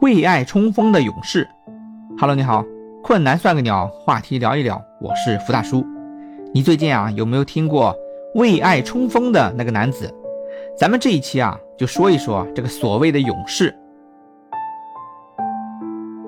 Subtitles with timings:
[0.00, 1.48] 为爱冲锋的勇士
[2.20, 2.64] ，Hello，你好，
[3.02, 5.84] 困难算个鸟，话题聊一聊，我是福大叔。
[6.54, 7.92] 你最近啊有没有听过
[8.36, 10.08] 为爱冲锋的那个男子？
[10.78, 13.74] 咱们这一期啊就说一说这个所谓的勇士。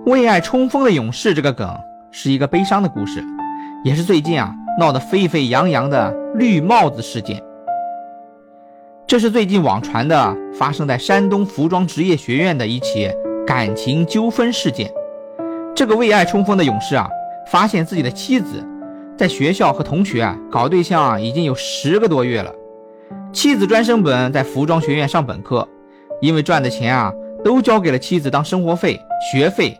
[0.06, 1.72] 为爱冲锋的勇士这个梗
[2.10, 3.22] 是一个悲伤的故事，
[3.84, 7.40] 也是最近啊闹得沸沸扬扬的绿帽子事件。
[9.06, 13.12] 这是最近网传的发生在山东服装职业学院的一起
[13.50, 14.88] 感情纠纷事件。
[15.74, 17.10] 这个为爱冲锋的勇士啊，
[17.48, 18.64] 发现自己的妻子
[19.18, 22.54] 在学校和同学啊搞对象啊已经有十个多月了。
[23.32, 25.66] 妻子专升本在服装学院上本科，
[26.20, 29.00] 因为赚的钱啊都交给了妻子当生活费、
[29.32, 29.76] 学费，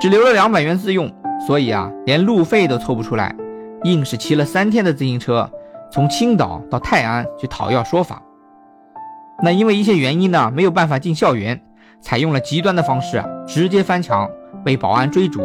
[0.00, 1.12] 只留了两百元自用，
[1.46, 3.36] 所以啊连路费都凑不出来，
[3.82, 5.50] 硬是骑了三天的自行车。
[5.92, 8.22] 从青岛到泰安去讨要说法，
[9.42, 11.62] 那因为一些原因呢，没有办法进校园，
[12.04, 14.30] 采用了极端的方式，直接翻墙，
[14.62, 15.40] 被保安追逐，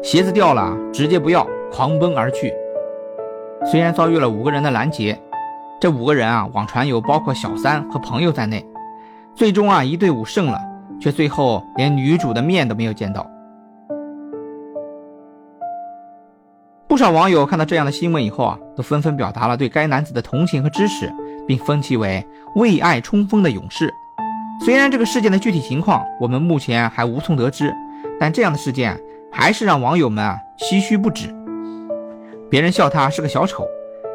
[0.00, 2.54] 鞋子掉了，直接不要，狂奔而去。
[3.68, 5.20] 虽然遭遇了五个人的拦截，
[5.80, 8.64] 这五个人啊，网传有包括小三和朋友在内，
[9.34, 10.60] 最终啊，一队五胜了，
[11.00, 13.28] 却最后连女主的面都没有见到。
[16.86, 21.12] 不少网友看到这样的新闻以后啊，都纷纷表达了对该男子的同情和支持，
[21.44, 22.24] 并封其为
[22.54, 23.92] 为爱冲锋的勇士。
[24.60, 27.72] 虽然这个事件的具体情况我们目前还无从得知，
[28.18, 29.00] 但这样的事件
[29.32, 31.34] 还是让网友们啊唏嘘不止。
[32.50, 33.64] 别人笑他是个小丑，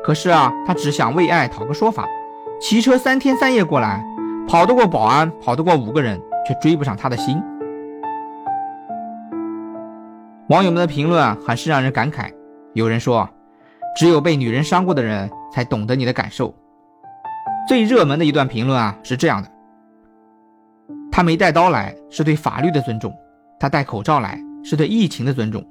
[0.04, 2.06] 可是啊，他只想为爱讨个说法，
[2.60, 4.04] 骑车三天三夜过来，
[4.48, 7.42] 跑得过保安，跑得过五个人，却追不上他的心。
[10.50, 12.30] 网友们的评论很是让人感慨。
[12.74, 13.30] 有人说，
[13.96, 16.54] 只有被女人伤过的人才懂得你的感受。
[17.68, 19.50] 最热门的一段评论啊是这样的：
[21.16, 23.16] 他没带刀来是对法律的尊重，
[23.60, 25.64] 他戴口罩来是对疫情的尊重，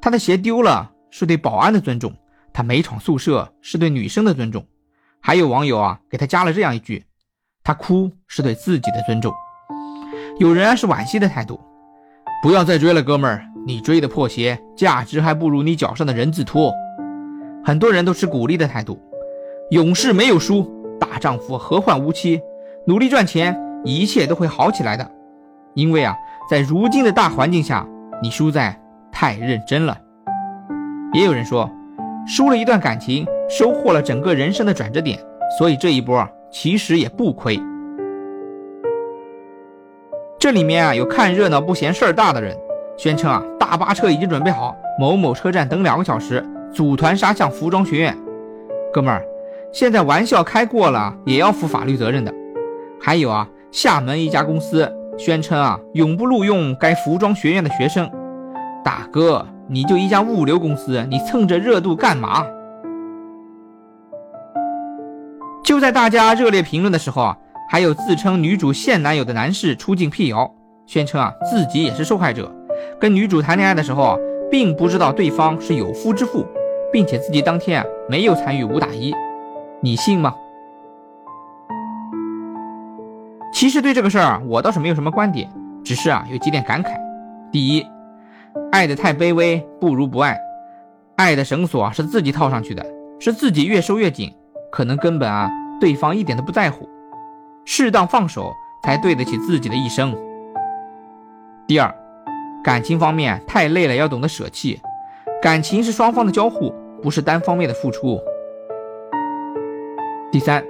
[0.00, 2.10] 他的鞋丢了是对保安的尊重，
[2.50, 4.66] 他没闯宿舍是对女生的尊重。
[5.20, 7.04] 还有网友啊给他加了这样一句：
[7.62, 9.30] 他哭是对自己的尊重。
[10.38, 11.60] 有人是惋惜的态度。
[12.42, 16.72] 不要再追了，哥们儿，你追的破鞋价值还不如你脚上的人字拖。
[17.62, 18.98] 很多人都持鼓励的态度，
[19.72, 22.40] 勇士没有输，大丈夫何患无妻？
[22.86, 23.54] 努力赚钱，
[23.86, 25.10] 一切都会好起来的。
[25.74, 26.14] 因为啊，
[26.50, 27.86] 在如今的大环境下，
[28.22, 28.78] 你输在
[29.12, 29.96] 太认真了。
[31.12, 31.70] 也有人说，
[32.26, 35.18] 输了一段感情，收获了整个人生的转折点，
[35.58, 37.58] 所以这一波啊其实也不亏。
[40.38, 42.56] 这里面啊有看热闹不嫌事儿大的人，
[42.96, 48.16] 宣称啊大巴车已经准备好，某某车站等两个小时，组团杀向服装学院。
[48.92, 49.22] 哥们儿，
[49.72, 52.32] 现在玩笑开过了，也要负法律责任的。
[53.00, 58.10] 还有啊，厦门一家公司宣称啊永不录用该服装学院的学生。
[58.82, 62.42] 大哥，你就一家物流公司，你蹭着热度干嘛？
[65.62, 67.36] 就在大家热烈评论的时候啊。
[67.68, 70.50] 还有自称女主现男友的男士出镜辟谣，
[70.86, 72.50] 宣称啊自己也是受害者，
[72.98, 74.16] 跟女主谈恋爱的时候啊，
[74.50, 76.46] 并不知道对方是有夫之妇，
[76.90, 79.12] 并且自己当天啊没有参与五打一，
[79.82, 80.34] 你信吗？
[83.56, 85.50] 其实对这个事儿啊，我倒是没有什么观点，
[85.82, 86.90] 只是啊有几点感慨：
[87.50, 87.86] 第一，
[88.70, 90.38] 爱的太卑微不如不爱，
[91.16, 92.84] 爱的绳索是自己套上去的，
[93.18, 94.30] 是自己越收越紧，
[94.70, 95.50] 可能根本啊
[95.80, 96.86] 对方一点都不在乎。
[97.64, 98.52] 适当放手，
[98.84, 100.14] 才对得起自己的一生。
[101.66, 101.90] 第二，
[102.62, 104.78] 感情方面太累了，要懂得舍弃。
[105.40, 108.20] 感情是双方的交互，不是单方面的付出。
[110.30, 110.62] 第三，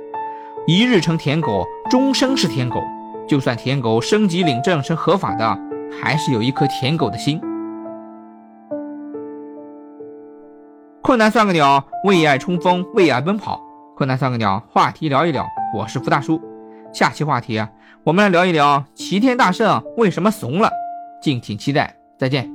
[0.68, 2.82] 一日成舔狗，终生是舔狗。
[3.28, 5.58] 就算舔狗升级领证是合法的，
[6.00, 7.40] 还是有一颗舔狗的心。
[11.02, 13.60] 困难算个鸟，为爱冲锋，为爱奔跑。
[13.96, 15.46] 困难算个鸟，话题聊一聊。
[15.74, 16.40] 我是福大叔。
[16.92, 17.64] 下期话题，
[18.04, 20.70] 我们来聊一聊齐天大圣为什么怂了，
[21.20, 22.52] 敬请期待，再见。